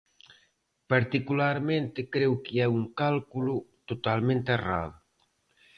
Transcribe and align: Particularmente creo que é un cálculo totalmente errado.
Particularmente 0.91 1.99
creo 2.13 2.33
que 2.43 2.55
é 2.65 2.67
un 2.79 2.83
cálculo 3.01 3.53
totalmente 3.89 4.49
errado. 4.57 4.95